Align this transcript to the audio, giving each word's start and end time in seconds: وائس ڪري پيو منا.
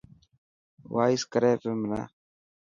وائس 0.93 1.21
ڪري 1.33 1.51
پيو 1.61 1.73
منا. 1.79 2.01